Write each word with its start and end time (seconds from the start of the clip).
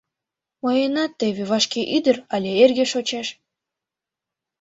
Мыйынат 0.63 1.11
теве 1.19 1.43
вашке 1.51 1.81
ӱдыр 1.97 2.17
але 2.33 2.51
эрге 2.63 2.85
шочеш». 2.93 3.27